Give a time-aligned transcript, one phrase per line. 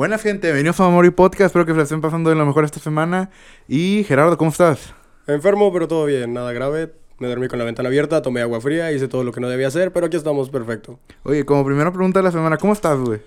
[0.00, 2.46] Buenas gente, bienvenidos a Amor y Podcast, espero que se la estén pasando de lo
[2.46, 3.28] mejor esta semana.
[3.68, 4.94] Y Gerardo, ¿cómo estás?
[5.26, 6.94] Enfermo, pero todo bien, nada grave.
[7.18, 9.68] Me dormí con la ventana abierta, tomé agua fría, hice todo lo que no debía
[9.68, 10.98] hacer, pero aquí estamos perfecto.
[11.22, 13.20] Oye, como primera pregunta de la semana, ¿cómo estás, güey?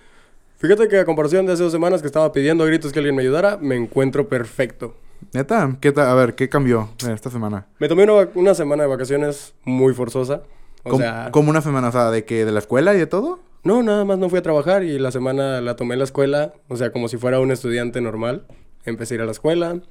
[0.57, 3.15] Fíjate que a comparación de hace dos semanas que estaba pidiendo a gritos que alguien
[3.15, 4.95] me ayudara, me encuentro perfecto.
[5.31, 5.77] ¿Neta?
[5.79, 7.67] ¿Qué ta- a ver, ¿qué cambió esta semana?
[7.77, 10.41] Me tomé una, una semana de vacaciones muy forzosa.
[10.81, 11.89] O ¿Cómo, sea, cómo una semana?
[11.89, 13.52] O sea, ¿de que ¿De la escuela y de todo?
[13.63, 16.53] No, nada más no fui a trabajar y la semana la tomé en la escuela,
[16.67, 18.45] o sea, como si fuera un estudiante normal.
[18.85, 19.81] Empecé a ir a la escuela.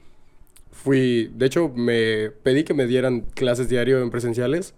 [0.70, 4.74] Fui, de hecho, me pedí que me dieran clases diario en presenciales.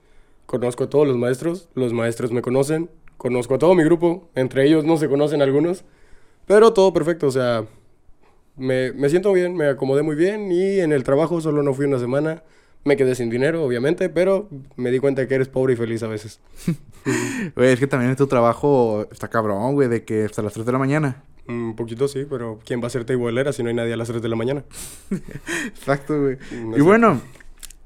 [0.46, 4.66] Conozco a todos los maestros, los maestros me conocen, conozco a todo mi grupo, entre
[4.66, 5.84] ellos no se conocen algunos,
[6.46, 7.64] pero todo perfecto, o sea,
[8.56, 11.86] me, me siento bien, me acomodé muy bien y en el trabajo solo no fui
[11.86, 12.42] una semana.
[12.84, 16.08] Me quedé sin dinero, obviamente, pero me di cuenta que eres pobre y feliz a
[16.08, 16.40] veces.
[17.54, 20.72] Güey, es que también tu trabajo está cabrón, güey, de que hasta las 3 de
[20.72, 21.22] la mañana.
[21.46, 24.08] Un poquito sí, pero ¿quién va a ser teibolera si no hay nadie a las
[24.08, 24.64] 3 de la mañana?
[25.66, 26.38] Exacto, güey.
[26.64, 26.82] No Y sé.
[26.82, 27.20] bueno,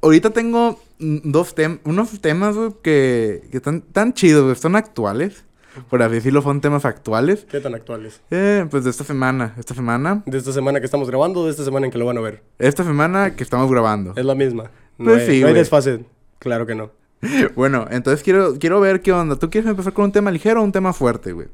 [0.03, 4.77] ahorita tengo mm, dos temas, unos temas, güey, que, que están tan chidos, güey, son
[4.77, 5.45] actuales.
[5.91, 7.47] Por así decirlo, son temas actuales.
[7.51, 8.21] ¿Qué tan actuales?
[8.31, 11.51] Eh, pues de esta semana, esta semana, ¿De esta semana que estamos grabando o de
[11.53, 12.43] esta semana en que lo van a ver?
[12.59, 14.13] esta semana que estamos grabando.
[14.17, 14.71] Es la misma.
[14.99, 16.05] No, Pues hay, sí, no hay desfase.
[16.39, 16.91] Claro que no.
[17.57, 19.37] Bueno, entonces quiero, quiero ver qué onda.
[19.37, 21.49] ¿Tú quieres empezar con un tema ligero o un tema fuerte, güey?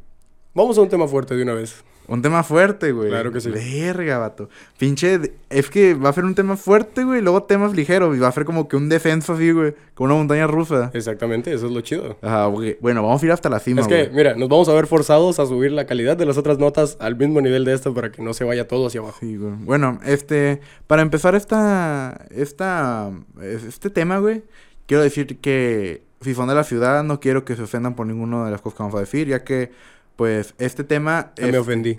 [0.55, 1.83] Vamos a un tema fuerte de una vez.
[2.07, 3.09] Un tema fuerte, güey.
[3.09, 3.49] Claro que sí.
[3.49, 4.51] Verga, vato.
[4.79, 8.15] Pinche, es que va a ser un tema fuerte, güey, y luego temas ligeros.
[8.15, 10.91] Y va a ser como que un descenso así, güey, como una montaña rusa.
[10.93, 12.19] Exactamente, eso es lo chido.
[12.21, 12.77] Ajá, güey.
[12.83, 14.15] Bueno, vamos a ir hasta la cima, es que, güey.
[14.17, 17.17] mira, nos vamos a ver forzados a subir la calidad de las otras notas al
[17.17, 19.17] mismo nivel de esta para que no se vaya todo hacia abajo.
[19.19, 19.55] Sí, güey.
[19.61, 23.11] Bueno, este, para empezar esta, esta,
[23.43, 24.43] es- este tema, güey,
[24.87, 28.45] quiero decir que si son de la ciudad, no quiero que se ofendan por ninguna
[28.45, 29.73] de las cosas que vamos a decir, ya que,
[30.17, 31.99] pues, este tema es- me ofendí.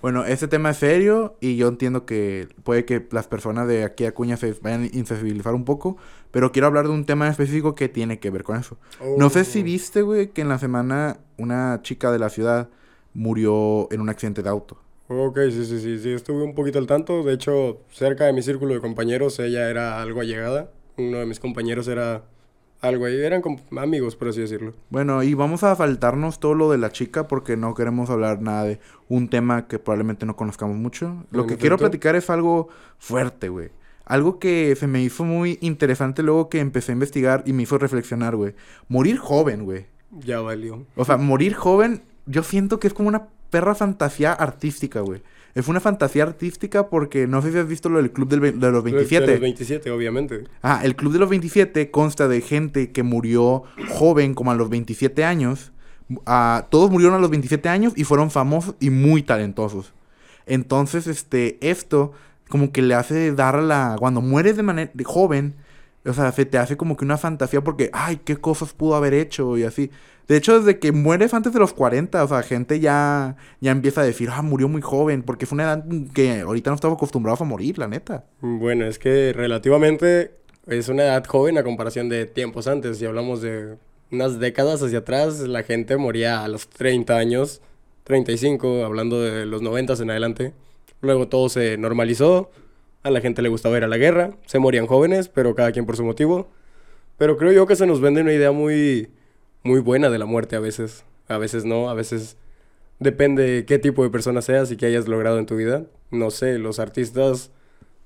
[0.00, 4.04] Bueno, este tema es serio y yo entiendo que puede que las personas de aquí
[4.04, 5.96] a Acuña se vayan a insensibilizar un poco,
[6.30, 8.76] pero quiero hablar de un tema específico que tiene que ver con eso.
[9.18, 9.64] No sé si Oh.
[9.64, 12.68] viste, güey, que en la semana una chica de la ciudad
[13.14, 14.78] murió en un accidente de auto.
[15.08, 17.22] Ok, sí, sí, sí, sí, estuve un poquito al tanto.
[17.24, 20.70] De hecho, cerca de mi círculo de compañeros, ella era algo allegada.
[20.96, 22.24] Uno de mis compañeros era
[22.86, 23.20] algo ahí.
[23.20, 24.72] Eran com- amigos, por así decirlo.
[24.90, 28.64] Bueno, y vamos a faltarnos todo lo de la chica porque no queremos hablar nada
[28.64, 31.24] de un tema que probablemente no conozcamos mucho.
[31.30, 32.68] Lo que quiero platicar es algo
[32.98, 33.70] fuerte, güey.
[34.06, 37.78] Algo que se me hizo muy interesante luego que empecé a investigar y me hizo
[37.78, 38.54] reflexionar, güey.
[38.88, 39.86] Morir joven, güey.
[40.10, 40.86] Ya valió.
[40.94, 45.22] O sea, morir joven, yo siento que es como una perra fantasía artística, güey.
[45.54, 48.70] Es una fantasía artística porque no sé si has visto lo del Club del de
[48.72, 49.26] los De 27.
[49.32, 50.44] los 27, obviamente.
[50.62, 54.68] Ah, el Club de los 27 consta de gente que murió joven, como a los
[54.68, 55.72] 27 años.
[56.26, 59.92] Ah, todos murieron a los 27 años y fueron famosos y muy talentosos.
[60.46, 62.12] Entonces, este, esto
[62.48, 63.96] como que le hace dar la...
[63.98, 65.54] Cuando mueres de manera de joven,
[66.06, 69.14] o sea, se te hace como que una fantasía porque, ay, qué cosas pudo haber
[69.14, 69.90] hecho y así.
[70.28, 74.00] De hecho, desde que mueres antes de los 40, o sea, gente ya, ya empieza
[74.00, 75.84] a decir, ah, murió muy joven, porque es una edad
[76.14, 78.24] que ahorita no estamos acostumbrados a morir, la neta.
[78.40, 80.32] Bueno, es que relativamente
[80.66, 82.98] es una edad joven a comparación de tiempos antes.
[82.98, 83.76] Si hablamos de
[84.10, 87.60] unas décadas hacia atrás, la gente moría a los 30 años,
[88.04, 90.54] 35, hablando de los 90 en adelante.
[91.02, 92.50] Luego todo se normalizó,
[93.04, 95.86] a la gente le gustaba ir a la guerra, se morían jóvenes, pero cada quien
[95.86, 96.48] por su motivo.
[97.18, 99.10] Pero creo yo que se nos vende una idea muy,
[99.62, 101.04] muy buena de la muerte a veces.
[101.28, 102.36] A veces no, a veces
[102.98, 105.84] depende qué tipo de persona seas y qué hayas logrado en tu vida.
[106.10, 107.50] No sé, los artistas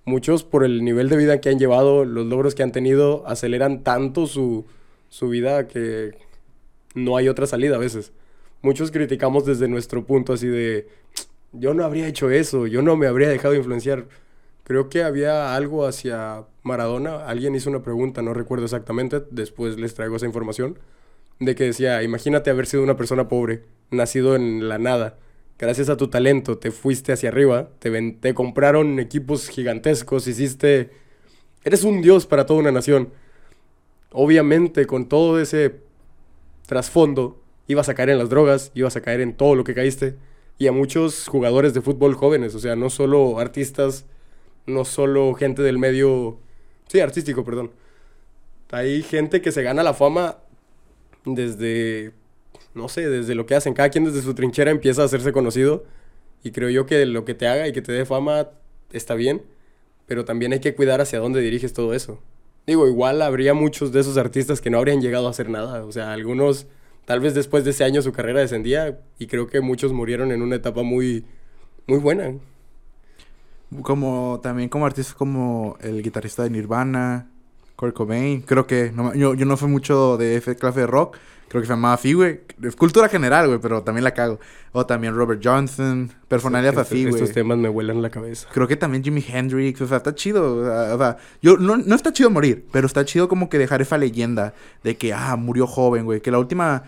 [0.04, 3.84] muchos por el nivel de vida que han llevado, los logros que han tenido, aceleran
[3.84, 4.66] tanto su,
[5.09, 6.16] su vida que
[6.94, 8.12] no hay otra salida a veces.
[8.62, 10.88] Muchos criticamos desde nuestro punto así de,
[11.53, 14.06] yo no habría hecho eso, yo no me habría dejado influenciar.
[14.69, 19.95] Creo que había algo hacia Maradona, alguien hizo una pregunta, no recuerdo exactamente, después les
[19.95, 20.79] traigo esa información,
[21.41, 25.17] de que decía, imagínate haber sido una persona pobre, nacido en la nada,
[25.59, 30.91] gracias a tu talento te fuiste hacia arriba, te, ven- te compraron equipos gigantescos, hiciste...
[31.65, 33.09] Eres un dios para toda una nación.
[34.13, 35.81] Obviamente con todo ese
[36.66, 40.15] trasfondo ibas a caer en las drogas, ibas a caer en todo lo que caíste.
[40.57, 44.07] Y a muchos jugadores de fútbol jóvenes, o sea, no solo artistas,
[44.68, 46.38] no solo gente del medio...
[46.86, 47.72] Sí, artístico, perdón.
[48.70, 50.38] Hay gente que se gana la fama
[51.24, 52.12] desde,
[52.74, 53.74] no sé, desde lo que hacen.
[53.74, 55.84] Cada quien desde su trinchera empieza a hacerse conocido.
[56.42, 58.48] Y creo yo que lo que te haga y que te dé fama
[58.92, 59.42] está bien.
[60.06, 62.20] Pero también hay que cuidar hacia dónde diriges todo eso.
[62.66, 65.84] Digo, igual habría muchos de esos artistas que no habrían llegado a hacer nada.
[65.84, 66.66] O sea, algunos,
[67.04, 69.00] tal vez después de ese año su carrera descendía.
[69.18, 71.24] Y creo que muchos murieron en una etapa muy,
[71.86, 72.34] muy buena.
[73.82, 77.28] Como también como artistas como el guitarrista de Nirvana,
[77.76, 78.41] Kurt Cobain.
[78.42, 81.16] Creo que no, yo, yo no fui mucho de esa clase de rock.
[81.48, 82.41] Creo que se llamaba así, güey.
[82.62, 84.38] Es cultura general, güey, pero también la cago.
[84.72, 87.15] O también Robert Johnson, personalidades Estos- así, güey.
[87.22, 88.48] Estos temas me vuelan la cabeza.
[88.53, 90.56] Creo que también Jimi Hendrix, o sea, está chido.
[90.56, 93.56] O sea, o sea, yo, no, no está chido morir, pero está chido como que
[93.59, 96.20] dejar esa leyenda de que, ah, murió joven, güey.
[96.20, 96.82] Que la última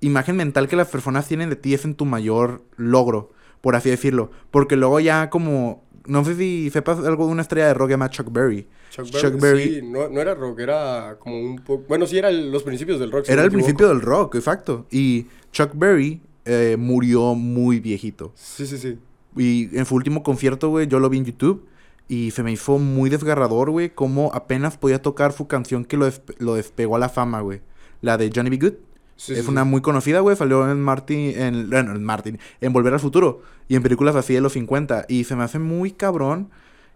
[0.00, 3.32] imagen mental que las personas tienen de ti es en tu mayor logro,
[3.62, 4.30] por así decirlo.
[4.50, 8.10] Porque luego ya como, no sé si sepas algo de una estrella de rock llamada
[8.10, 8.66] Chuck Berry.
[8.90, 9.64] Chuck Chuck Berry.
[9.64, 11.84] Sí, no, no era rock, era como un poco.
[11.88, 13.26] Bueno, sí, era el- los principios del rock.
[13.26, 13.64] si Era el equivoco.
[13.66, 14.86] principio del rock, exacto.
[14.90, 18.32] Y Chuck Berry eh, murió muy viejito.
[18.34, 18.98] Sí, sí, sí.
[19.36, 21.66] Y en su último concierto, güey, yo lo vi en YouTube.
[22.08, 26.06] Y se me hizo muy desgarrador, güey, cómo apenas podía tocar su canción que lo,
[26.06, 27.60] despe- lo despegó a la fama, güey.
[28.02, 28.58] La de Johnny B.
[28.58, 28.74] Good.
[29.22, 29.68] Sí, es sí, una sí.
[29.68, 30.34] muy conocida, güey.
[30.34, 33.42] Salió en Martin, en, bueno, en Martin, en Volver al Futuro.
[33.68, 35.06] Y en películas así de los 50.
[35.08, 36.50] Y se me hace muy cabrón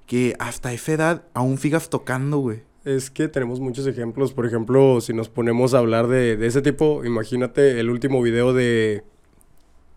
[0.06, 2.62] que hasta esa edad aún sigas tocando, güey.
[2.84, 4.32] Es que tenemos muchos ejemplos.
[4.32, 8.52] Por ejemplo, si nos ponemos a hablar de, de ese tipo, imagínate el último video
[8.52, 9.04] de.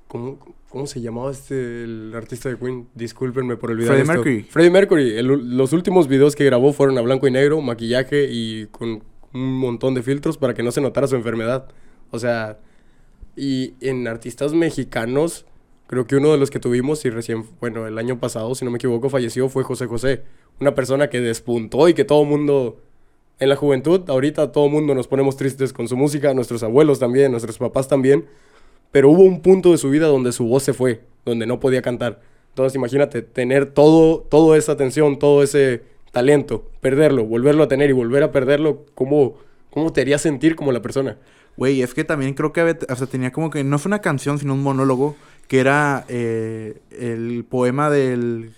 [0.08, 0.38] ¿Cómo,
[0.70, 2.90] cómo se llamaba este el artista de Queen?
[2.94, 4.14] Discúlpenme por olvidar Freddie esto.
[4.14, 4.44] Mercury.
[4.44, 5.18] Freddie Mercury.
[5.18, 9.02] El los últimos videos que grabó fueron a blanco y negro, maquillaje y con
[9.34, 11.70] un montón de filtros para que no se notara su enfermedad.
[12.12, 12.60] O sea,
[13.36, 15.46] y en artistas mexicanos,
[15.88, 18.72] creo que uno de los que tuvimos y recién, bueno, el año pasado, si no
[18.72, 20.24] me equivoco, falleció fue José José.
[20.60, 22.82] Una persona que despuntó y que todo mundo,
[23.40, 27.32] en la juventud, ahorita todo mundo nos ponemos tristes con su música, nuestros abuelos también,
[27.32, 28.26] nuestros papás también.
[28.92, 31.82] Pero hubo un punto de su vida donde su voz se fue, donde no podía
[31.82, 32.22] cantar.
[32.50, 37.94] Entonces imagínate, tener todo, toda esa atención, todo ese talento, perderlo, volverlo a tener y
[37.94, 39.36] volver a perderlo, ¿cómo,
[39.70, 41.18] cómo te haría sentir como la persona?
[41.60, 44.40] Güey, es que también creo que o sea, tenía como que no fue una canción,
[44.40, 45.18] sino un monólogo,
[45.50, 48.54] que era eh, el poema del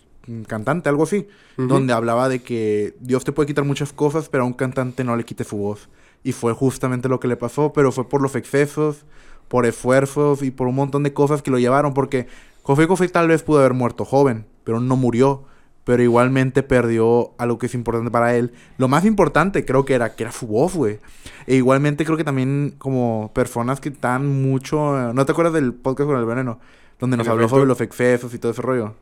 [0.45, 1.27] cantante, algo así,
[1.57, 5.15] donde hablaba de que Dios te puede quitar muchas cosas, pero a un cantante no
[5.15, 5.89] le quite su voz.
[6.23, 9.05] Y fue justamente lo que le pasó, pero fue por los excesos,
[9.47, 12.27] por esfuerzos y por un montón de cosas que lo llevaron, porque
[12.61, 15.45] José José tal vez pudo haber muerto joven, pero no murió.
[15.83, 18.51] Pero igualmente perdió algo que es importante para él.
[18.77, 20.99] Lo más importante creo que era que era su voz, güey.
[21.47, 25.11] E igualmente creo que también como personas que están mucho...
[25.13, 26.59] ¿No te acuerdas del podcast con el veneno?
[26.99, 28.93] Donde nos ¿El habló sobre los excesos y todo ese rollo.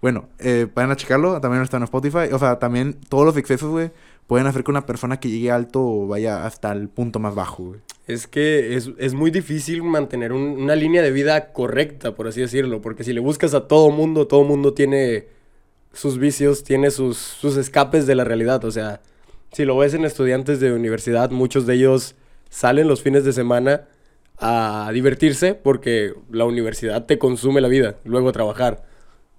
[0.00, 1.40] Bueno, eh, vayan a checarlo.
[1.40, 2.28] También está en Spotify.
[2.32, 3.90] O sea, también todos los excesos, güey,
[4.28, 7.80] pueden hacer que una persona que llegue alto vaya hasta el punto más bajo, güey.
[8.06, 12.40] Es que es, es muy difícil mantener un- una línea de vida correcta, por así
[12.40, 15.26] decirlo, porque si le buscas a todo mundo, todo mundo tiene
[15.96, 18.64] sus vicios, tiene sus, sus escapes de la realidad.
[18.64, 19.00] O sea,
[19.52, 22.14] si lo ves en estudiantes de universidad, muchos de ellos
[22.50, 23.88] salen los fines de semana
[24.38, 28.84] a divertirse porque la universidad te consume la vida, luego trabajar.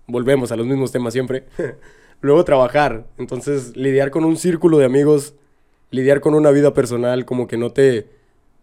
[0.08, 1.46] Volvemos a los mismos temas siempre.
[2.22, 3.06] luego trabajar.
[3.18, 5.36] Entonces, lidiar con un círculo de amigos,
[5.92, 8.08] lidiar con una vida personal, como que no te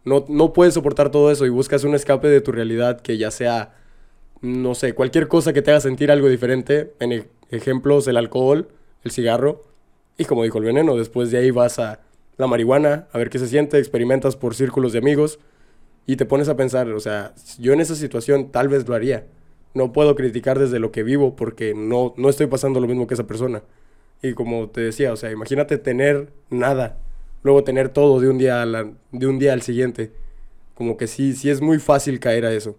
[0.05, 3.31] no, no puedes soportar todo eso y buscas un escape de tu realidad que ya
[3.31, 3.75] sea,
[4.44, 6.93] no sé, cualquier cosa que te haga sentir algo diferente.
[7.00, 8.69] En e- ejemplos, el alcohol,
[9.05, 9.64] el cigarro
[10.19, 12.00] y como dijo el veneno, después de ahí vas a
[12.37, 15.38] la marihuana, a ver qué se siente, experimentas por círculos de amigos
[16.06, 19.26] y te pones a pensar, o sea, yo en esa situación tal vez lo haría.
[19.75, 23.14] No puedo criticar desde lo que vivo porque no, no estoy pasando lo mismo que
[23.14, 23.62] esa persona.
[24.23, 26.99] Y como te decía, o sea, imagínate tener nada,
[27.42, 30.12] luego tener todo de un día, a la- de un día al siguiente.
[30.75, 32.76] Como que sí, sí es muy fácil caer a eso.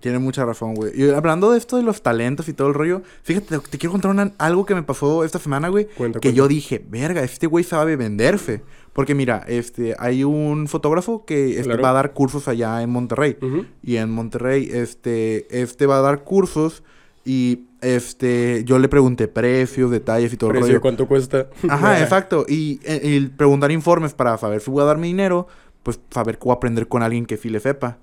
[0.00, 0.92] Tiene mucha razón, güey.
[0.94, 4.10] Y hablando de esto de los talentos y todo el rollo, fíjate, te quiero contar
[4.10, 5.86] una- algo que me pasó esta semana, güey.
[5.86, 6.28] Que cuenta.
[6.30, 8.62] yo dije, verga, este güey sabe venderse.
[8.92, 11.82] Porque mira, este, hay un fotógrafo que este, Claro.
[11.82, 13.38] va a dar cursos allá en Monterrey.
[13.40, 13.64] Ujú.
[13.82, 16.82] Y en Monterrey, este, este va a dar cursos
[17.24, 20.80] y este, yo le pregunté precios, detalles y todo el rollo.
[20.82, 21.48] ¿cuánto cuesta?
[21.68, 22.44] Ajá, exacto.
[22.48, 25.46] Y, eh, y preguntar informes para saber si voy a dar mi dinero,
[25.82, 27.98] pues saber cómo aprender con alguien que sí le sepa.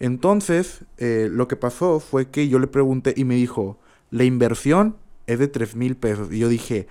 [0.00, 3.78] Entonces, eh, lo que pasó fue que yo le pregunté y me dijo,
[4.10, 4.96] la inversión
[5.26, 6.32] es de 3 mil pesos.
[6.32, 6.86] Y yo dije,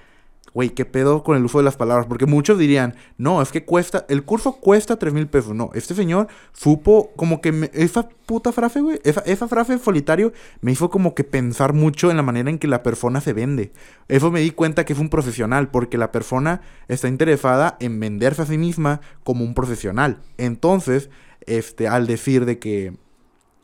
[0.53, 2.05] güey, ¿qué pedo con el uso de las palabras?
[2.07, 5.53] Porque muchos dirían, no, es que cuesta, el curso cuesta 3 mil pesos.
[5.55, 10.31] No, este señor supo como que me- esa puta frase, güey, esa, esa frase solitario
[10.61, 13.71] me hizo como que pensar mucho en la manera en que la persona se vende.
[14.07, 18.41] Eso me di cuenta que es un profesional, porque la persona está interesada en venderse
[18.43, 20.19] a sí misma como un profesional.
[20.37, 21.09] Entonces,
[21.47, 22.93] este, al decir de que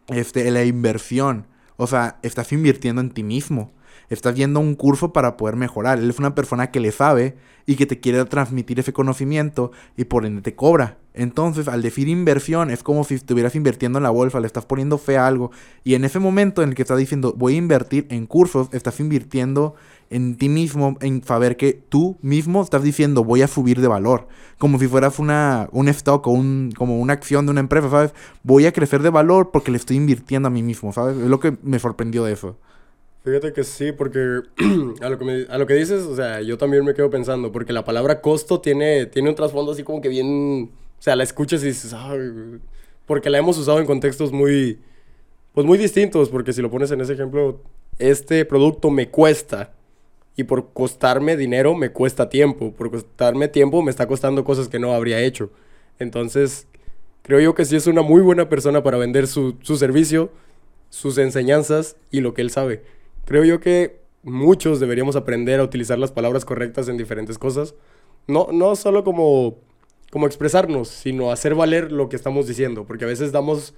[0.07, 3.71] este, la inversión, o sea, estás invirtiendo en ti mismo.
[4.09, 5.99] Estás viendo un curso para poder mejorar.
[5.99, 10.05] Él es una persona que le sabe y que te quiere transmitir ese conocimiento y
[10.05, 10.97] por ende te cobra.
[11.13, 14.97] Entonces, al decir inversión, es como si estuvieras invirtiendo en la bolsa, le estás poniendo
[14.97, 15.51] fe a algo.
[15.83, 18.99] Y en ese momento en el que estás diciendo, voy a invertir en cursos, estás
[18.99, 19.75] invirtiendo
[20.09, 24.27] en ti mismo, en saber que tú mismo estás diciendo, voy a subir de valor.
[24.57, 28.13] Como si fueras una, un stock o un, como una acción de una empresa, ¿sabes?
[28.43, 31.17] Voy a crecer de valor porque le estoy invirtiendo a mí mismo, ¿sabes?
[31.17, 32.57] Es lo que me sorprendió de eso.
[33.23, 34.19] Fíjate que sí, porque
[35.01, 37.73] a, lo que a lo que dices, o sea, yo también me quedo pensando, porque
[37.73, 41.61] la palabra costo tiene, tiene un trasfondo así como que bien, o sea, la escuchas
[41.63, 42.61] y dices, "Ay, güey",
[43.05, 44.79] porque la hemos usado en contextos muy,
[45.53, 47.61] pues muy distintos, porque si lo pones en ese ejemplo,
[47.97, 49.73] este producto me cuesta,
[50.35, 54.79] y por costarme dinero me cuesta tiempo, por costarme tiempo me está costando cosas que
[54.79, 55.51] no habría hecho.
[55.99, 56.67] Entonces,
[57.23, 60.31] creo yo que sí es una muy buena persona para vender su, su servicio,
[60.89, 62.83] sus enseñanzas y lo que él sabe.
[63.25, 67.75] Creo yo que muchos deberíamos aprender a utilizar las palabras correctas en diferentes cosas.
[68.27, 69.57] No, no solo como,
[70.11, 72.85] como expresarnos, sino hacer valer lo que estamos diciendo.
[72.85, 73.73] Porque a veces damos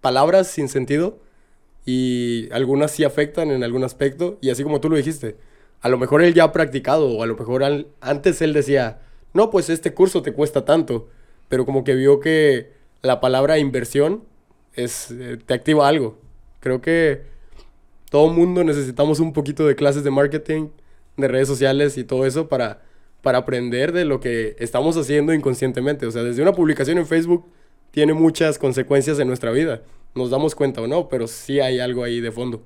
[0.00, 1.18] palabras sin sentido
[1.84, 4.38] y algunas sí afectan en algún aspecto.
[4.40, 5.36] Y así como tú lo dijiste,
[5.80, 7.64] a lo mejor él ya ha practicado o a lo mejor
[8.00, 9.00] antes él decía,
[9.32, 11.08] no, pues este curso te cuesta tanto.
[11.48, 14.24] Pero como que vio que la palabra inversión
[14.74, 16.18] es, eh, te activa algo.
[16.60, 17.22] Creo que
[18.10, 20.68] todo mundo necesitamos un poquito de clases de marketing,
[21.16, 22.82] de redes sociales y todo eso para,
[23.22, 26.06] para aprender de lo que estamos haciendo inconscientemente.
[26.06, 27.46] O sea, desde una publicación en Facebook
[27.90, 29.82] tiene muchas consecuencias en nuestra vida.
[30.14, 32.62] Nos damos cuenta o no, pero sí hay algo ahí de fondo.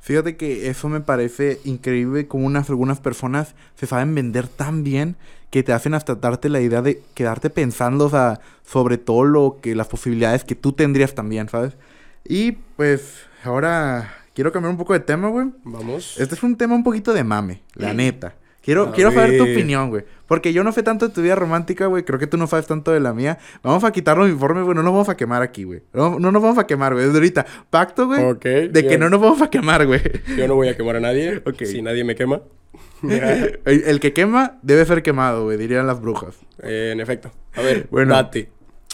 [0.00, 5.16] Fíjate que eso me parece increíble como unas, algunas personas se saben vender tan bien
[5.50, 9.58] que te hacen hasta darte la idea de quedarte pensando o sea, sobre todo lo
[9.60, 11.74] que las posibilidades que tú tendrías también, ¿sabes?
[12.24, 15.48] Y pues ahora quiero cambiar un poco de tema, güey.
[15.64, 16.18] Vamos.
[16.18, 18.34] Este es un tema un poquito de mame, la neta.
[18.62, 20.04] Quiero, A quiero saber tu opinión, güey.
[20.26, 22.04] Porque yo no sé tanto de tu vida romántica, güey.
[22.04, 23.38] Creo que tú no sabes tanto de la mía.
[23.62, 24.76] Vamos a quitar los informes, güey.
[24.76, 25.82] No nos vamos a quemar aquí, güey.
[25.92, 27.06] No, no nos vamos a quemar, güey.
[27.06, 27.46] Desde ahorita.
[27.70, 28.22] Pacto, güey.
[28.22, 30.00] Ok, de que no nos vamos a quemar, güey.
[30.36, 31.42] Yo no voy a quemar a nadie.
[31.46, 31.64] Ok.
[31.64, 32.42] Si nadie me quema.
[33.02, 35.56] el, el que quema debe ser quemado, güey.
[35.56, 36.36] Dirían las brujas.
[36.62, 37.32] Eh, en efecto.
[37.54, 38.14] A ver, Bueno.
[38.14, 38.50] date.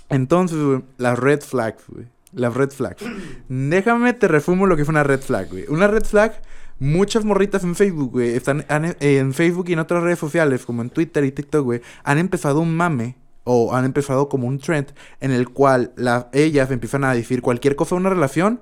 [0.08, 2.06] Entonces, güey, las red flags, güey.
[2.32, 3.02] Las red flags.
[3.48, 5.64] Déjame te refumo lo que es una red flag, güey.
[5.68, 6.40] Una red flag,
[6.78, 10.64] muchas morritas en Facebook, güey, están han- eh, en Facebook y en otras redes sociales,
[10.66, 14.58] como en Twitter y TikTok, güey, han empezado un mame o han empezado como un
[14.58, 14.88] trend
[15.20, 18.60] en el cual la- ellas empiezan a decir cualquier cosa de una relación,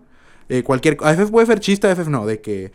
[0.48, 2.70] eh, cualquier, a veces puede ser chiste, a veces no, de que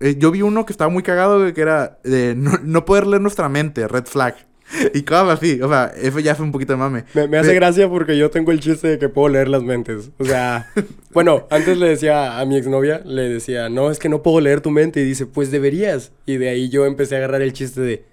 [0.00, 3.22] eh, yo vi uno que estaba muy cagado, que era de no, no poder leer
[3.22, 4.34] nuestra mente, red flag.
[4.94, 7.04] Y cosas así, o sea, eso ya fue un poquito de mame.
[7.14, 10.10] Me, me hace gracia porque yo tengo el chiste de que puedo leer las mentes.
[10.18, 10.70] O sea,
[11.12, 14.60] bueno, antes le decía a mi exnovia, le decía, no, es que no puedo leer
[14.60, 15.00] tu mente.
[15.00, 16.12] Y dice, pues deberías.
[16.26, 18.04] Y de ahí yo empecé a agarrar el chiste de,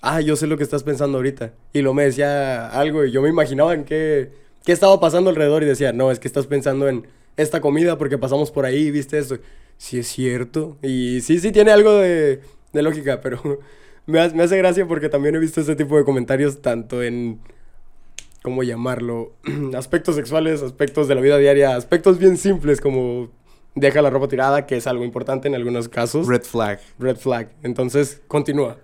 [0.00, 1.52] ah, yo sé lo que estás pensando ahorita.
[1.72, 4.30] Y lo me decía algo y yo me imaginaba en qué,
[4.64, 7.06] qué estaba pasando alrededor y decía, no, es que estás pensando en
[7.36, 9.38] esta comida porque pasamos por ahí y viste eso.
[9.78, 10.78] Sí, es cierto.
[10.82, 12.40] Y sí, sí tiene algo de,
[12.72, 13.60] de lógica, pero
[14.06, 17.40] me, hace- me hace gracia porque también he visto este tipo de comentarios tanto en
[18.42, 19.34] ¿cómo llamarlo?
[19.76, 23.30] aspectos sexuales, aspectos de la vida diaria, aspectos bien simples como
[23.74, 26.26] deja la ropa tirada, que es algo importante en algunos casos.
[26.26, 26.80] Red, Red flag.
[27.18, 27.48] flag.
[27.62, 28.78] Entonces, continúa.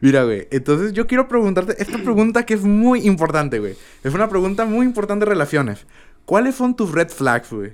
[0.00, 0.48] Mira, güey.
[0.50, 3.74] Entonces yo quiero preguntarte esta pregunta que es muy importante, güey.
[4.02, 5.86] Es una pregunta muy importante de relaciones.
[6.24, 7.72] ¿Cuáles son tus red flags, güey?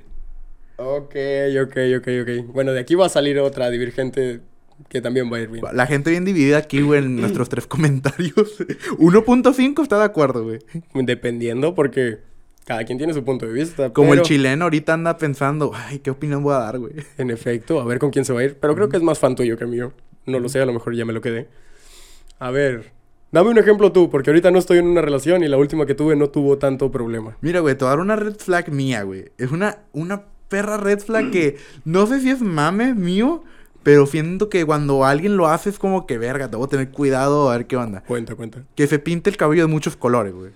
[0.76, 1.14] Ok,
[1.62, 2.52] ok, ok, ok.
[2.52, 4.40] Bueno, de aquí va a salir otra divergente
[4.88, 5.64] que también va a ir bien.
[5.72, 8.58] La gente bien dividida aquí, güey, en nuestros tres comentarios.
[8.98, 10.58] 1.5 está de acuerdo, güey.
[10.94, 12.18] Dependiendo porque
[12.64, 13.92] cada quien tiene su punto de vista.
[13.92, 16.94] Como el pero, chileno ahorita anda pensando, ay, ¿qué opinión voy a dar, güey?
[17.18, 18.56] En efecto, a ver con quién se va a ir.
[18.58, 19.92] Pero creo que es más fan tuyo que mío.
[20.26, 21.48] No lo sé, a lo mejor ya me lo quedé.
[22.38, 22.92] A ver,
[23.30, 25.94] dame un ejemplo tú, porque ahorita no estoy en una relación y la última que
[25.94, 27.36] tuve no tuvo tanto problema.
[27.42, 29.26] Mira, güey, te voy a dar una red flag mía, güey.
[29.36, 33.44] Es una, una perra red flag que no sé si es mame mío,
[33.84, 37.50] pero siento que cuando alguien lo hace es como que, verga, tengo que tener cuidado
[37.50, 38.00] a ver qué onda.
[38.00, 38.64] Cuenta, cuenta.
[38.74, 40.50] que se pinte el cabello de muchos colores, güey.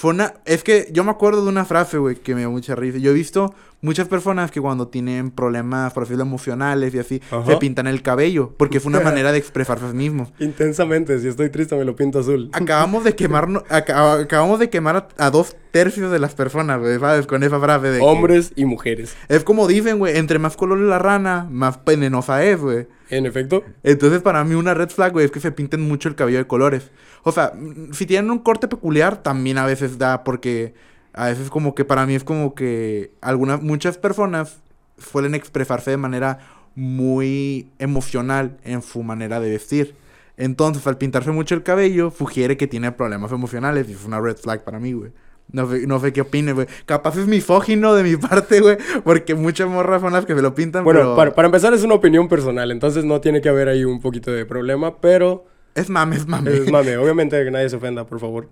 [0.00, 0.32] Fue una...
[0.46, 2.96] Es que yo me acuerdo de una frase, güey, que me dio mucha risa.
[2.96, 7.44] Yo he visto muchas personas que cuando tienen problemas, por decirlo, emocionales y así, Ajá.
[7.44, 10.32] se pintan el cabello, porque fue una manera de expresarse a sí mismos.
[10.38, 12.48] Intensamente, si estoy triste me lo pinto azul.
[12.54, 16.98] Acabamos de quemarnos, aca- acabamos de quemar a, a dos tercios de las personas, güey,
[16.98, 17.26] ¿sabes?
[17.26, 19.14] Con esa frase de que- Hombres y mujeres.
[19.28, 22.86] Es como dicen, güey, entre más colores la rana, más venenosa es, güey.
[23.10, 26.14] En efecto, Entonces, para mí, una red flag, güey, es que se pinten mucho el
[26.14, 26.90] cabello de colores.
[27.24, 30.74] O sea, mm, si tienen un corte peculiar, también a veces da, porque
[31.12, 34.58] a veces como que para mí es como que algunas, muchas personas
[34.98, 36.38] suelen expresarse de manera
[36.74, 39.96] muy emocional en su manera de vestir.
[40.36, 44.36] Entonces, al pintarse mucho el cabello, sugiere que tiene problemas emocionales y es una red
[44.36, 45.12] flag para mí, güey.
[45.52, 46.66] No sé, no sé qué opine, güey.
[46.86, 48.76] Capaz es misógino de mi parte, güey.
[49.04, 51.16] Porque muchas morras son las que me lo pintan, Bueno, pero...
[51.16, 54.30] para, para empezar es una opinión personal, entonces no tiene que haber ahí un poquito
[54.30, 56.52] de problema, pero Es mame, es mame.
[56.52, 56.96] es mame.
[56.96, 58.48] Obviamente que nadie se ofenda, por favor.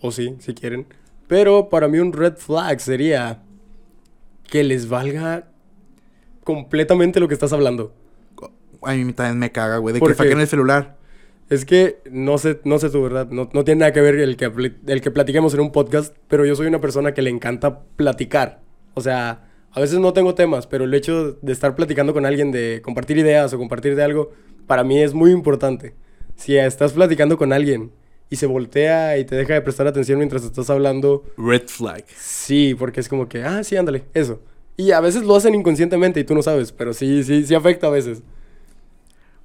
[0.00, 0.86] O sí, si quieren.
[1.26, 3.42] Pero para mí un red flag sería
[4.48, 5.48] que les valga
[6.44, 7.92] completamente lo que estás hablando.
[8.82, 9.92] A mí también me caga, güey.
[9.92, 10.96] De ¿Por que saquen el celular.
[11.50, 14.36] Es que no sé, no sé tu verdad, no, no tiene nada que ver el
[14.36, 14.50] que,
[14.86, 18.60] el que platiquemos en un podcast, pero yo soy una persona que le encanta platicar.
[18.94, 22.52] O sea, a veces no tengo temas, pero el hecho de estar platicando con alguien,
[22.52, 24.32] de compartir ideas o compartir de algo,
[24.66, 25.94] para mí es muy importante.
[26.36, 27.92] Si estás platicando con alguien
[28.30, 32.04] y se voltea y te deja de prestar atención mientras estás hablando, Red flag.
[32.08, 34.40] sí, porque es como que, ah, sí, ándale, eso.
[34.76, 37.88] Y a veces lo hacen inconscientemente y tú no sabes, pero sí, sí, sí afecta
[37.88, 38.22] a veces.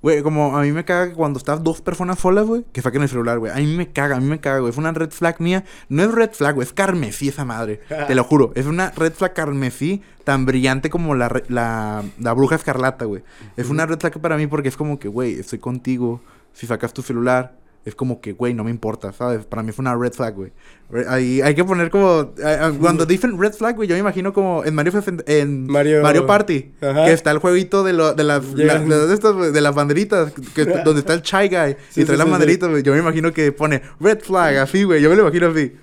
[0.03, 3.03] Güey, como a mí me caga que cuando estás dos personas solas, güey, que saquen
[3.03, 3.53] el celular, güey.
[3.53, 4.69] A mí me caga, a mí me caga, güey.
[4.69, 5.63] Es una red flag mía.
[5.87, 7.79] No es red flag, güey, es carmesí esa madre.
[8.07, 8.51] Te lo juro.
[8.55, 13.23] Es una red flag carmesí tan brillante como la, la, la bruja escarlata, güey.
[13.55, 16.19] Es una red flag para mí porque es como que, güey, estoy contigo.
[16.51, 17.55] Si sacas tu celular,
[17.85, 19.45] es como que, güey, no me importa, ¿sabes?
[19.45, 20.51] Para mí fue una red flag, güey.
[21.07, 22.31] Ahí hay que poner como...
[22.79, 24.93] Cuando dicen red flag, güey, yo me imagino como en Mario,
[25.25, 26.71] en Mario- Mario Party.
[26.81, 27.05] Ajá.
[27.05, 28.43] Que está el jueguito de, lo, de las...
[28.55, 32.05] Llega- la- de, estas, de las banderitas, que, donde está el Chai Guy Sí, y
[32.05, 32.83] trae sí, las sí, banderitas, güey.
[32.83, 35.01] Yo me imagino que pone red flag, así, güey.
[35.01, 35.73] Yo me lo imagino así.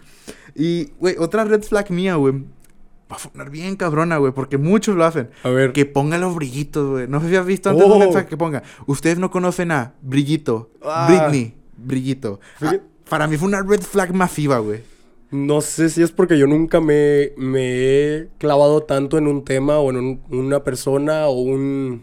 [0.55, 2.35] Y, güey, otra red flag mía, güey.
[3.13, 5.31] Va a sonar bien cabrona, güey, porque muchos lo hacen.
[5.43, 5.73] A ver.
[5.73, 7.09] Que ponga los brillitos, güey.
[7.09, 8.27] No sé si has visto antes Oh.
[8.29, 8.63] que ponga.
[8.87, 10.71] Ustedes no conocen a Brillito.
[10.83, 11.07] Ah.
[11.09, 11.57] Britney.
[11.85, 12.41] Brillito.
[12.61, 12.77] Ah,
[13.09, 14.81] para mí fue una red flag masiva, güey.
[15.31, 19.79] No sé si es porque yo nunca me, me he clavado tanto en un tema
[19.79, 22.03] o en un- una persona o un,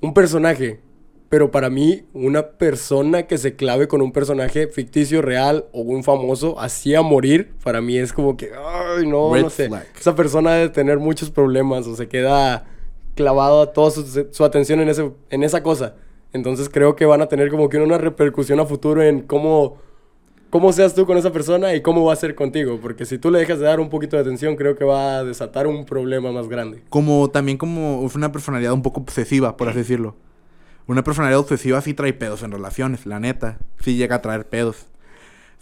[0.00, 0.80] un personaje.
[1.28, 6.04] Pero para mí, una persona que se clave con un personaje ficticio, real o un
[6.04, 9.68] famoso, así a morir, para mí es como que, ay, no, Red no sé.
[9.68, 9.86] flag.
[9.98, 12.66] Esa persona debe tener muchos problemas o se queda
[13.14, 15.94] clavado toda su, su atención en, ese, en esa cosa.
[16.32, 19.78] Entonces creo que van a tener como que una repercusión a futuro en cómo
[20.52, 22.78] cómo seas tú con esa persona y cómo va a ser contigo.
[22.80, 25.24] Porque si tú le dejas de dar un poquito de atención, creo que va a
[25.24, 26.82] desatar un problema más grande.
[26.90, 30.14] Como también como una personalidad un poco obsesiva, por así decirlo.
[30.86, 33.58] Una personalidad obsesiva sí trae pedos en relaciones, la neta.
[33.80, 34.88] Sí llega a traer pedos.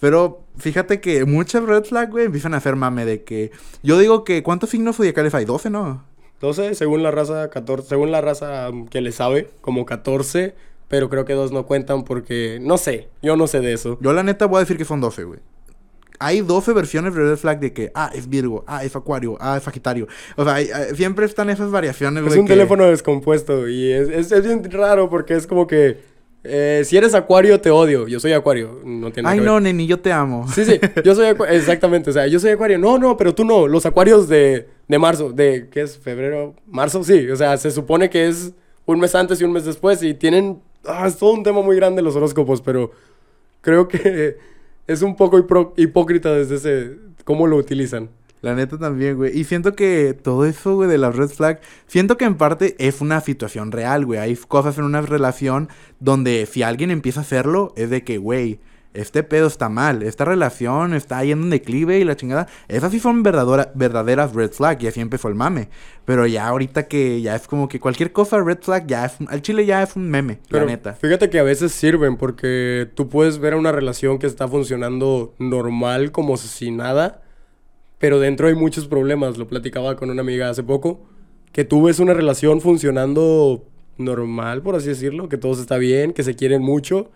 [0.00, 3.52] Pero fíjate que muchas red flag, güey, empiezan a hacer mame de que...
[3.84, 4.42] Yo digo que...
[4.42, 5.44] ¿Cuántos signos zodiacales hay?
[5.44, 6.04] ¿12, no?
[6.40, 10.54] 12, según la raza, 14, según la raza que le sabe, como 14,
[10.88, 13.98] pero creo que dos no cuentan porque, no sé, yo no sé de eso.
[14.00, 15.40] Yo la neta voy a decir que son 12, güey.
[16.22, 19.56] Hay 12 versiones de red flag de que, ah, es Virgo, ah, es Acuario, ah,
[19.56, 20.06] es Sagitario.
[20.36, 22.40] O sea, hay- hay- siempre están esas variaciones, Es güey.
[22.40, 25.98] un que- teléfono descompuesto y es, es, es bien raro porque es como que,
[26.44, 28.06] eh, si eres acuario, te odio.
[28.06, 29.50] Yo soy acuario, no tiene Ay, que ver.
[29.50, 30.46] no, neni, yo te amo.
[30.52, 32.78] Sí, sí, yo soy acuario, exactamente, o sea, yo soy acuario.
[32.78, 35.96] No, no, pero tú no, los acuarios de, de marzo, de, ¿qué es?
[35.96, 36.56] ¿Febrero?
[36.66, 37.04] ¿Marzo?
[37.04, 38.52] Sí, o sea, se supone que es
[38.86, 41.76] un mes antes y un mes después y tienen, ah, es todo un tema muy
[41.76, 42.90] grande los horóscopos, pero
[43.60, 44.36] creo que
[44.88, 45.38] es un poco
[45.76, 48.10] hipócrita desde ese, cómo lo utilizan.
[48.42, 49.38] La neta también, güey.
[49.38, 53.00] Y siento que todo eso, güey, de la red flag, siento que en parte es
[53.00, 54.18] una situación real, güey.
[54.18, 55.68] Hay cosas en una relación
[56.00, 58.58] donde si alguien empieza a hacerlo, es de que, güey,
[58.92, 62.48] este pedo está mal, esta relación está yendo en declive y la chingada.
[62.66, 65.68] Esas sí son verdadera- verdaderas red flag y así empezó el mame.
[66.04, 69.28] Pero ya ahorita que ya es como que cualquier cosa red flag ya es, un-
[69.30, 70.94] al chile ya es un meme, Pero la neta.
[70.94, 76.10] fíjate que a veces sirven porque tú puedes ver una relación que está funcionando normal
[76.10, 77.22] como si nada,
[77.98, 79.38] pero dentro hay muchos problemas.
[79.38, 81.02] Lo platicaba con una amiga hace poco,
[81.52, 83.64] que tú ves una relación funcionando
[83.98, 87.10] normal, por así decirlo, que todo está bien, que se quieren mucho,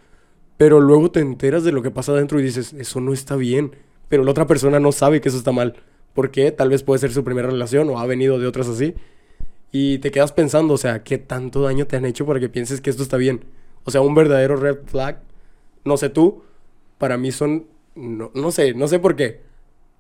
[0.57, 3.77] pero luego te enteras de lo que pasa adentro y dices, eso no está bien,
[4.09, 5.75] pero la otra persona no sabe que eso está mal.
[6.13, 6.53] ¿Por qué?
[6.53, 8.95] Tal vez puede ser su primera relación o ha venido de otras así.
[9.73, 12.81] Y te quedas pensando, o sea, ¿qué tanto daño te han hecho para que pienses
[12.81, 13.45] que esto está bien?
[13.83, 15.21] O sea, un verdadero red flag,
[15.85, 16.45] no sé tú,
[16.99, 19.43] para mí son, no, no sé, no sé por qué.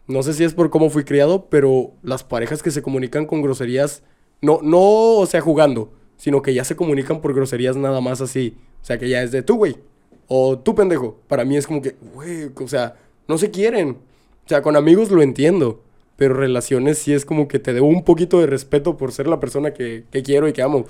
[0.06, 3.42] No sé si es por cómo fui criado, pero las parejas que se comunican con
[3.42, 4.04] groserías,
[4.40, 8.56] no, no, o sea, jugando, sino que ya se comunican por groserías nada más así.
[8.80, 9.76] O sea, que ya es de tú, güey,
[10.28, 11.18] o tú, pendejo.
[11.28, 12.96] Para mí es como que, güey, o sea,
[13.28, 13.98] no se quieren.
[14.44, 15.82] O sea, con amigos lo entiendo,
[16.16, 19.40] pero relaciones sí es como que te debo un poquito de respeto por ser la
[19.40, 20.86] persona que, que quiero y que amo.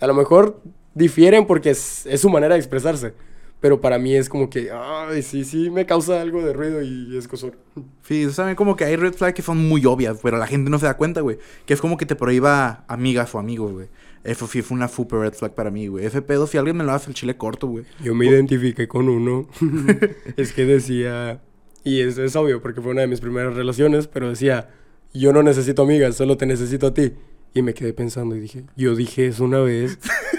[0.00, 0.60] A lo mejor
[0.94, 3.14] difieren porque es, es su manera de expresarse,
[3.60, 7.16] Pero para mí es como que, ay, sí, sí, me causa algo de ruido y
[7.16, 7.58] es cosor.
[8.02, 10.78] Sí, saben como que hay red flags que son muy obvias, pero la gente no
[10.78, 11.38] se da cuenta, güey.
[11.66, 13.88] Que es como que te prohíba amigas o amigos, güey.
[14.24, 16.06] Eso sí fue una super red flag para mí, güey.
[16.06, 17.84] Ese pedo, si alguien me lo hace el chile corto, güey.
[18.02, 19.48] Yo me identifiqué con uno.
[20.36, 21.40] es que decía,
[21.84, 24.70] y es, es obvio porque fue una de mis primeras relaciones, pero decía,
[25.12, 27.12] yo no necesito amigas, solo te necesito a ti.
[27.54, 29.98] Y me quedé pensando y dije, yo dije eso una vez.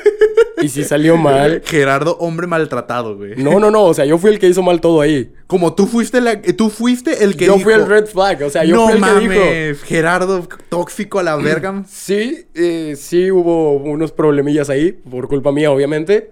[0.61, 1.61] y si salió mal.
[1.65, 3.35] Gerardo, hombre maltratado, güey.
[3.35, 5.33] No, no, no, o sea, yo fui el que hizo mal todo ahí.
[5.47, 7.63] Como tú fuiste, la, tú fuiste el que yo dijo...
[7.63, 9.85] fui el red flag, o sea, yo no fui el mames, que dijo.
[9.85, 11.83] Gerardo, tóxico a la verga.
[11.93, 16.31] Sí, eh, sí hubo unos problemillas ahí, por culpa mía, obviamente.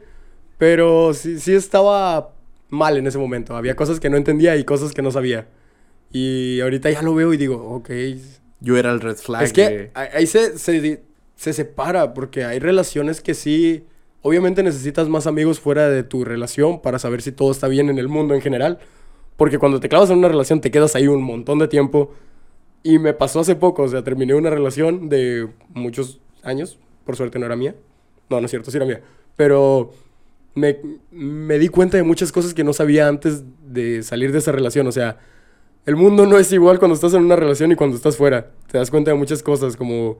[0.57, 2.33] Pero sí, sí estaba
[2.69, 3.55] mal en ese momento.
[3.55, 5.47] Había cosas que no entendía y cosas que no sabía.
[6.11, 7.89] Y ahorita ya lo veo y digo, ok.
[8.59, 9.43] Yo era el red flag.
[9.43, 11.03] es que ahí se, se,
[11.35, 13.85] se separa, porque hay relaciones que sí.
[14.23, 17.97] Obviamente necesitas más amigos fuera de tu relación para saber si todo está bien en
[17.97, 18.79] el mundo en general.
[19.35, 22.11] Porque cuando te clavas en una relación te quedas ahí un montón de tiempo.
[22.83, 26.79] Y me pasó hace poco, o sea, terminé una relación de muchos años.
[27.05, 27.75] Por suerte no era mía.
[28.29, 29.01] No, no es cierto, sí era mía.
[29.35, 29.91] Pero
[30.53, 30.77] me,
[31.11, 34.85] me di cuenta de muchas cosas que no sabía antes de salir de esa relación.
[34.85, 35.17] O sea,
[35.85, 38.51] el mundo no es igual cuando estás en una relación y cuando estás fuera.
[38.71, 40.19] Te das cuenta de muchas cosas, como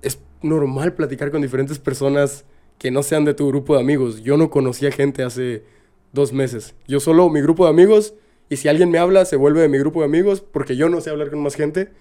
[0.00, 2.44] es normal platicar con diferentes personas
[2.82, 4.24] que no sean de tu grupo de amigos.
[4.24, 5.62] Yo no conocía gente hace
[6.12, 6.74] dos meses.
[6.88, 8.14] Yo solo mi grupo de amigos
[8.48, 11.00] y si alguien me habla se vuelve de mi grupo de amigos porque yo no
[11.00, 11.92] sé hablar con más gente.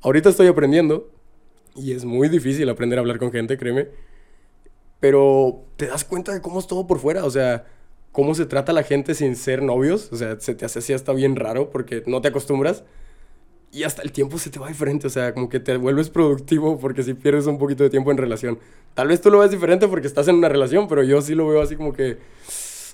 [0.00, 1.10] Ahorita estoy aprendiendo
[1.74, 3.88] y es muy difícil aprender a hablar con gente, créeme.
[5.00, 7.66] Pero te das cuenta de cómo es todo por fuera, o sea,
[8.12, 11.12] cómo se trata la gente sin ser novios, o sea, se te hace así hasta
[11.14, 12.84] bien raro porque no te acostumbras.
[13.70, 16.78] Y hasta el tiempo se te va diferente, o sea, como que te vuelves productivo
[16.78, 18.58] porque si pierdes un poquito de tiempo en relación.
[18.94, 21.46] Tal vez tú lo ves diferente porque estás en una relación, pero yo sí lo
[21.48, 22.16] veo así como que,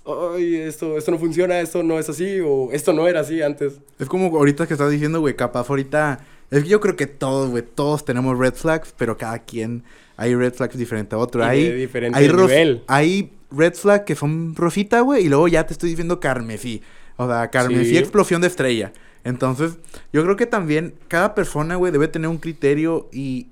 [0.05, 3.75] ay, esto, esto no funciona, esto no es así, o esto no era así antes.
[3.99, 6.25] Es como ahorita que estás diciendo, güey, capaz ahorita...
[6.51, 9.83] Es que yo creo que todos, güey, todos tenemos red flags, pero cada quien
[10.17, 11.41] hay red flags diferente a otro.
[11.43, 12.83] Y de hay, diferente hay, nivel.
[12.87, 16.83] hay red flag que son rosita, güey, y luego ya te estoy diciendo carmesí.
[17.17, 17.99] O sea, carmesí Sí.
[17.99, 18.93] explosión de estrella.
[19.25, 19.79] Entonces,
[20.13, 23.49] yo creo que también cada persona, güey, debe tener un criterio y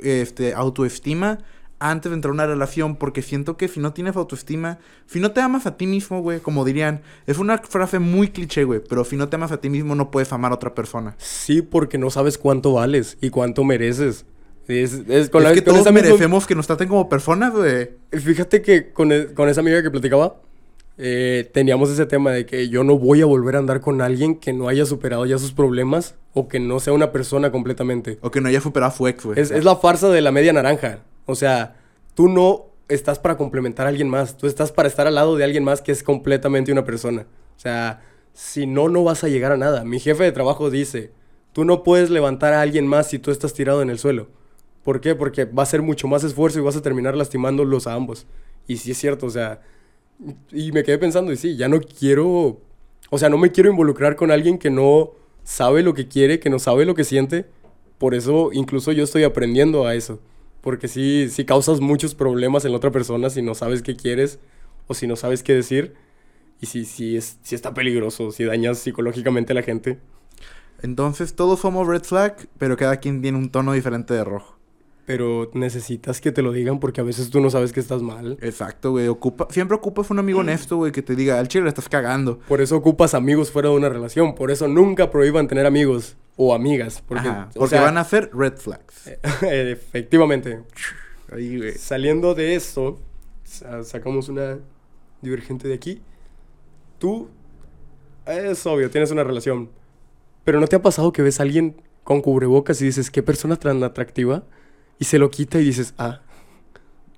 [0.00, 1.38] este autoestima
[1.78, 5.32] antes de entrar a una relación, porque siento que si no tienes autoestima, si no
[5.32, 9.04] te amas a ti mismo, güey, como dirían, es una frase muy cliché, güey, pero
[9.04, 11.16] si no te amas a ti mismo no puedes amar a otra persona.
[11.18, 14.26] Sí, porque no sabes cuánto vales y cuánto mereces.
[14.68, 17.08] Es, es con es la- que con todos esa misma- merecemos que nos traten como
[17.08, 17.90] personas, güey.
[18.12, 20.36] Fíjate que con, e- con esa amiga que platicaba,
[20.98, 24.36] eh, teníamos ese tema de que yo no voy a volver a andar con alguien
[24.36, 28.18] que no haya superado ya sus problemas o que no sea una persona completamente.
[28.20, 29.40] O que no haya superado a su ex, güey.
[29.40, 31.00] Es, es la farsa de la media naranja.
[31.26, 31.76] O sea,
[32.14, 35.44] tú no estás para complementar a alguien más, tú estás para estar al lado de
[35.44, 37.26] alguien más que es completamente una persona.
[37.56, 38.02] O sea,
[38.34, 39.84] si no, no vas a llegar a nada.
[39.84, 41.12] Mi jefe de trabajo dice,
[41.52, 44.28] tú no puedes levantar a alguien más si tú estás tirado en el suelo.
[44.82, 45.14] ¿Por qué?
[45.14, 48.26] Porque va a ser mucho más esfuerzo y vas a terminar lastimándolos a ambos.
[48.66, 49.60] Y sí es cierto, o sea,
[50.50, 52.60] y me quedé pensando, y sí, ya no quiero,
[53.10, 55.12] o sea, no me quiero involucrar con alguien que no
[55.44, 57.46] sabe lo que quiere, que no sabe lo que siente.
[57.98, 60.20] Por eso incluso yo estoy aprendiendo a eso.
[60.60, 64.38] Porque sí, sí causas muchos problemas en la otra persona si no sabes qué quieres
[64.86, 65.94] o si no sabes qué decir.
[66.60, 69.98] Y sí, sí, es, sí está peligroso, si dañas psicológicamente a la gente.
[70.80, 74.56] Entonces todos somos red flag, pero cada quien tiene un tono diferente de rojo.
[75.04, 78.38] Pero necesitas que te lo digan porque a veces tú no sabes que estás mal.
[78.40, 79.08] Exacto, güey.
[79.08, 82.38] Ocupa, siempre ocupas un amigo honesto, güey, que te diga, al chile le estás cagando.
[82.46, 84.34] Por eso ocupas amigos fuera de una relación.
[84.36, 87.02] Por eso nunca prohíban tener amigos o amigas.
[87.06, 89.10] Porque, Ajá, o porque sea, van a ser red flags.
[89.42, 90.60] Efectivamente.
[91.32, 91.72] Ahí, güey.
[91.74, 93.00] Saliendo de esto,
[93.42, 94.58] sa- sacamos una
[95.20, 96.00] divergente de aquí.
[96.98, 97.28] Tú,
[98.26, 99.70] es obvio, tienes una relación.
[100.44, 103.56] Pero ¿no te ha pasado que ves a alguien con cubrebocas y dices, qué persona
[103.56, 104.44] tan atractiva?
[105.02, 106.20] Y se lo quita y dices, ah.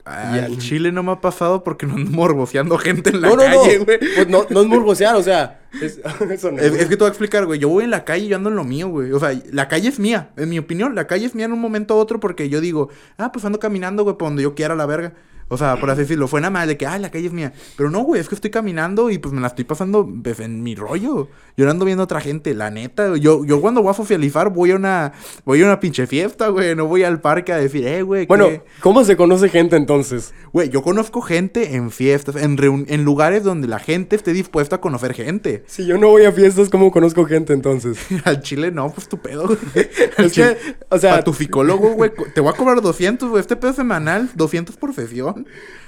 [0.07, 0.59] Al Ya.
[0.59, 3.79] chile no me ha pasado porque no ando morboceando gente en la no, no, calle,
[3.79, 3.85] no.
[3.85, 3.99] güey.
[3.99, 5.61] Pues no, no es morbosear, o sea.
[5.83, 6.59] es- eso no.
[6.63, 7.59] Es, es que te voy a explicar, güey.
[7.61, 9.13] Yo voy en la calle y yo ando en lo mío, güey.
[9.13, 10.31] O sea, la calle es mía.
[10.39, 12.89] En mi opinión, la calle es mía en un momento u otro porque yo digo,
[13.19, 15.13] ah, pues ando caminando, güey, por donde yo quiera, la verga.
[15.49, 17.53] O sea, por así decirlo, fue nada más de que, ah, la calle es mía.
[17.77, 20.63] Pero no, güey, es que estoy caminando y pues me la estoy pasando pues, en
[20.63, 21.29] mi rollo.
[21.57, 23.17] Yo no ando viendo a otra gente, la neta.
[23.17, 25.13] Yo, yo cuando voy a socializar voy a una,
[25.45, 26.75] voy a una pinche fiesta, güey.
[26.75, 28.27] No voy al parque a decir, eh, güey.
[28.27, 28.63] Bueno, ¿qué?".
[28.81, 30.35] ¿cómo se conoce gente entonces?
[30.53, 34.81] Güey, yo conozco gente en fiestas, en, en lugares donde la gente esté dispuesta a
[34.81, 35.65] conocer gente.
[35.67, 37.99] Si yo no voy a fiestas, ¿cómo conozco gente entonces?
[38.25, 39.47] Al chile no, pues tu pedo.
[39.47, 39.59] güey.
[40.19, 40.57] Es que,
[40.89, 43.41] o sea, a tu psicólogo, güey, te voy a cobrar 200, güey.
[43.41, 45.34] Este pedo semanal, 200 por sesión.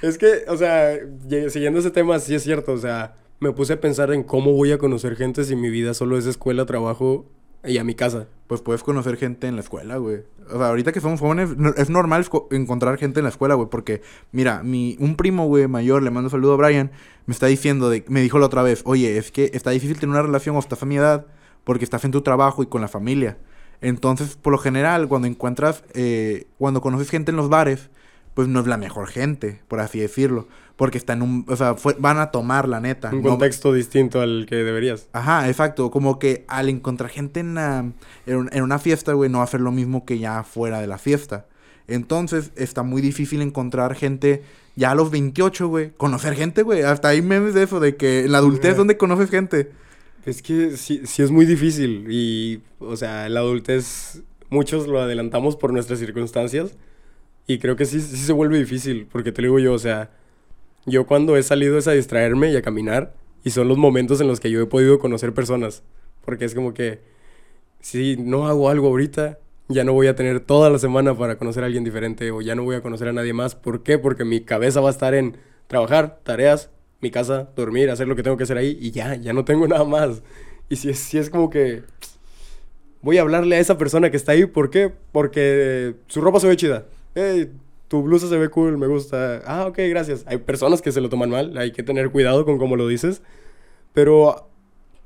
[0.01, 0.97] Es que, o sea,
[1.49, 4.71] siguiendo ese tema, sí es cierto, o sea, me puse a pensar en cómo voy
[4.71, 7.25] a conocer gente si mi vida solo es escuela, trabajo
[7.63, 8.27] y a mi casa.
[8.47, 10.23] Pues puedes conocer gente en la escuela, güey.
[10.49, 13.69] O sea, ahorita que somos jóvenes, es normal encontrar gente en la escuela, güey.
[13.69, 16.91] Porque, mira, mi, un primo, güey, mayor, le mando un saludo a Brian,
[17.25, 20.11] me está diciendo, de, me dijo la otra vez, oye, es que está difícil tener
[20.11, 21.25] una relación o estás a mi edad
[21.63, 23.37] porque estás en tu trabajo y con la familia.
[23.81, 27.89] Entonces, por lo general, cuando encuentras, eh, cuando conoces gente en los bares,
[28.37, 30.47] pues no es la mejor gente, por así decirlo.
[30.75, 33.09] Porque están en un, o sea, van a tomar la neta.
[33.11, 35.07] Un contexto distinto al que deberías.
[35.11, 35.89] Ajá, exacto.
[35.89, 37.57] Como que al encontrar gente en,
[38.27, 40.99] en, una fiesta, güey, no va a ser lo mismo que ya fuera de la
[40.99, 41.47] fiesta.
[41.87, 44.43] Entonces, está muy difícil encontrar gente
[44.75, 45.89] ya a los 28, güey.
[45.97, 46.83] Conocer gente, güey.
[46.83, 49.71] Hasta hay memes de eso, de que en la adultez, ¿dónde conoces gente?
[50.27, 52.05] Es que sí, sí es muy difícil.
[52.07, 54.21] Y, o sea, la adultez,
[54.51, 56.75] muchos lo adelantamos por nuestras circunstancias.
[57.47, 60.11] Y creo que sí, sí se vuelve difícil, porque te digo yo, o sea,
[60.85, 63.13] yo cuando he salido es a distraerme y a caminar,
[63.45, 65.81] y son los momentos en los que yo he podido conocer personas,
[66.25, 66.99] porque es como que
[67.79, 71.63] si no hago algo ahorita, ya no voy a tener toda la semana para conocer
[71.63, 73.55] a alguien diferente, o ya no voy a conocer a nadie más.
[73.55, 73.97] ¿Por qué?
[73.97, 78.23] Porque mi cabeza va a estar en trabajar, tareas, mi casa, dormir, hacer lo que
[78.23, 80.21] tengo que hacer ahí, y ya, ya no tengo nada más.
[80.67, 81.83] Y si es, si es como que
[83.01, 84.91] voy a hablarle a esa persona que está ahí, ¿por qué?
[85.13, 86.85] Porque su ropa se ve chida
[87.17, 87.51] hey,
[87.87, 89.41] tu blusa se ve cool, me gusta.
[89.45, 90.23] Ah, ok, gracias.
[90.27, 93.21] Hay personas que se lo toman mal, hay que tener cuidado con cómo lo dices.
[93.93, 94.49] Pero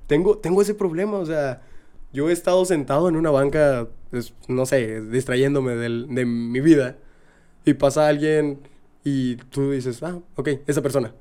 [0.07, 1.61] tengo, tengo ese problema, o sea,
[2.11, 6.97] yo he estado sentado en una banca, pues, no sé, distrayéndome de mi vida,
[7.65, 8.59] y pasa alguien
[9.03, 11.13] y tú dices, ah, ok, esa persona.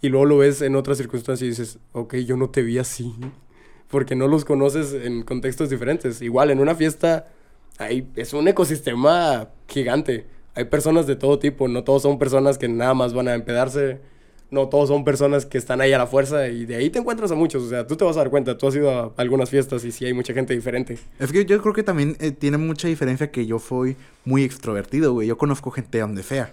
[0.00, 3.14] Y luego lo ves en otras circunstancias y dices, ok, yo no te vi así,
[3.88, 6.20] porque no los conoces en contextos diferentes.
[6.22, 7.28] Igual, en una fiesta
[7.78, 10.26] hay, es un ecosistema gigante.
[10.54, 14.00] Hay personas de todo tipo, no todos son personas que nada más van a empedarse,
[14.50, 17.30] no todos son personas que están ahí a la fuerza y de ahí te encuentras
[17.32, 19.50] a muchos, o sea, tú te vas a dar cuenta, tú has ido a algunas
[19.50, 20.98] fiestas y sí hay mucha gente diferente.
[21.18, 25.12] Es que yo creo que también eh, tiene mucha diferencia que yo fui muy extrovertido,
[25.12, 26.52] güey, yo conozco gente donde sea.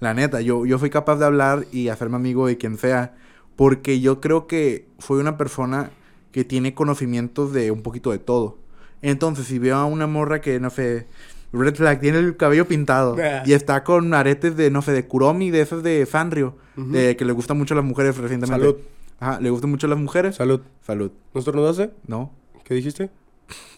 [0.00, 3.16] La neta, yo, yo fui capaz de hablar y hacerme amigo de quien sea,
[3.56, 5.90] porque yo creo que fui una persona
[6.30, 8.58] que tiene conocimientos de un poquito de todo.
[9.02, 11.06] Entonces, si veo a una morra que, no sé,
[11.52, 15.50] Red Flag, tiene el cabello pintado y está con aretes de, no sé, de Kuromi,
[15.50, 18.66] de esos de Sanrio, de que le gustan mucho a las mujeres recientemente.
[18.66, 18.80] Salud.
[19.20, 20.36] Ajá, ¿le gustan mucho a las mujeres?
[20.36, 20.60] Salud.
[20.82, 21.10] Salud.
[21.34, 21.90] ¿No estornudaste?
[22.06, 22.32] No.
[22.64, 23.10] ¿Qué dijiste?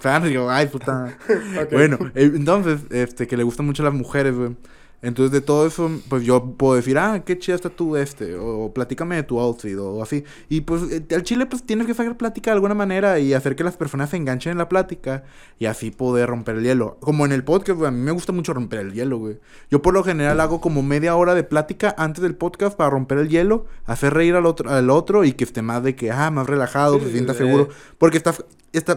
[0.00, 1.16] Sanrio, ay, puta.
[1.72, 4.56] Bueno, eh, entonces, este, que le gustan mucho a las mujeres, güey.
[5.02, 8.72] Entonces, de todo eso, pues yo puedo decir, ah, qué chida está tú este, o
[8.74, 10.24] platícame de tu outfit, o así.
[10.48, 13.56] Y pues eh, al chile, pues tienes que sacar plática de alguna manera y hacer
[13.56, 15.24] que las personas se enganchen en la plática
[15.58, 16.98] y así poder romper el hielo.
[17.00, 19.38] Como en el podcast, güey, a mí me gusta mucho romper el hielo, güey.
[19.70, 23.18] Yo por lo general hago como media hora de plática antes del podcast para romper
[23.18, 26.30] el hielo, hacer reír al otro, al otro y que esté más de que, ah,
[26.30, 27.68] más relajado, se sienta seguro.
[27.96, 28.44] Porque estás,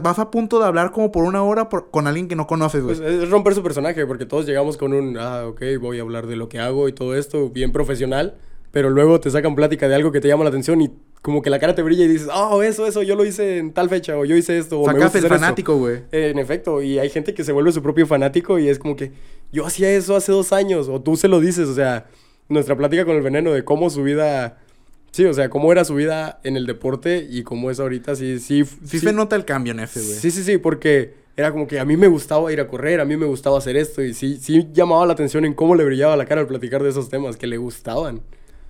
[0.01, 2.95] vas a punto de hablar como por una hora con alguien que no conoces, güey.
[2.95, 6.27] Pues es romper su personaje, porque todos llegamos con un, ah, ok, voy a hablar
[6.27, 8.35] de lo que hago y todo esto, bien profesional,
[8.71, 11.49] pero luego te sacan plática de algo que te llama la atención y como que
[11.49, 14.17] la cara te brilla y dices, oh, eso, eso, yo lo hice en tal fecha,
[14.17, 16.01] o yo hice esto, o Sacas el fanático, güey.
[16.11, 19.11] en efecto, y hay gente que se vuelve su propio fanático y es como que,
[19.51, 22.07] yo hacía eso hace dos años, o tú se lo dices, o sea,
[22.49, 24.57] nuestra plática con el veneno de cómo su vida
[25.13, 28.39] Sí, o sea, cómo era su vida en el deporte y cómo es ahorita, sí,
[28.39, 28.65] sí.
[28.83, 30.15] Sí, se nota el cambio en ese, güey.
[30.15, 33.05] Sí, sí, sí, porque era como que a mí me gustaba ir a correr, a
[33.05, 36.15] mí me gustaba hacer esto y sí, sí llamaba la atención en cómo le brillaba
[36.15, 38.21] la cara al platicar de esos temas que le gustaban.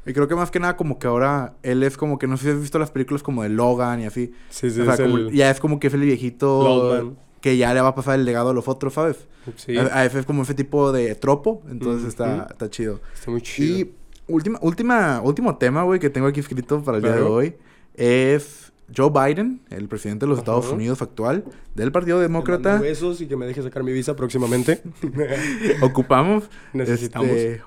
[0.05, 2.45] Y creo que más que nada como que ahora él es como que no sé
[2.45, 4.33] si has visto las películas como de Logan y así.
[4.49, 7.89] Sí, sí, o sea, ya es como que es el viejito que ya le va
[7.89, 9.27] a pasar el legado a los otros, ¿sabes?
[9.57, 9.77] Sí.
[9.77, 13.01] A, a es como ese tipo de tropo, entonces está, está chido.
[13.13, 13.79] Está muy chido.
[13.79, 13.93] Y
[14.27, 17.55] última, última, último tema, güey, que tengo aquí escrito para el día de hoy
[17.95, 21.43] es Joe Biden, el presidente de los Estados Unidos actual,
[21.75, 22.79] del Partido Demócrata.
[22.79, 24.81] besos y que me deje sacar mi visa próximamente.
[25.81, 26.49] Ocupamos.
[26.73, 27.29] Necesitamos.
[27.29, 27.61] Este,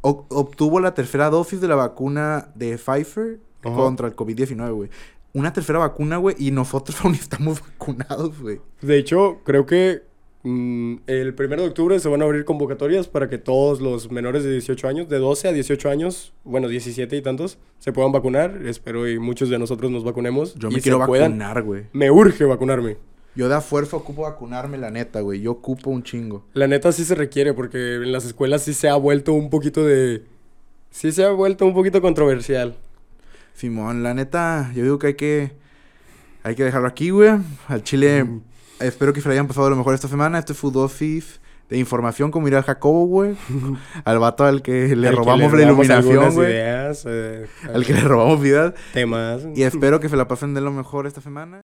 [0.00, 4.90] obtuvo la tercera dosis de la vacuna de Pfizer contra el COVID-19, güey.
[5.34, 8.60] Una tercera vacuna, güey, y nosotros aún estamos vacunados, güey.
[8.80, 10.07] De hecho, creo que
[11.06, 14.52] el 1 de octubre se van a abrir convocatorias para que todos los menores de
[14.52, 18.60] 18 años, de 12 a 18 años, bueno, 17 y tantos, se puedan vacunar.
[18.64, 20.54] Espero y muchos de nosotros nos vacunemos.
[20.54, 21.84] Yo me quiero vacunar, güey.
[21.92, 22.96] Me urge vacunarme.
[23.34, 25.40] Yo de fuerza ocupo vacunarme, la neta, güey.
[25.40, 26.44] Yo ocupo un chingo.
[26.54, 29.84] La neta sí se requiere porque en las escuelas sí se ha vuelto un poquito
[29.84, 30.24] de...
[30.90, 32.76] Sí se ha vuelto un poquito controversial.
[33.54, 35.52] Simón, la neta, yo digo que hay que...
[36.42, 37.30] Hay que dejarlo aquí, güey.
[37.68, 38.24] Al chile...
[38.24, 38.47] Mm.
[38.80, 40.38] Espero que se le hayan pasado lo mejor esta semana.
[40.38, 43.36] Este fue dosis de información como ir al Jacobo, güey.
[44.04, 46.52] al vato al que le Al que robamos la robamos iluminación, güey.
[47.06, 48.74] eh, Al que le robamos vidas.
[48.92, 49.42] temas.
[49.54, 51.56] Y espero que se la pasen de lo mejor esta semana.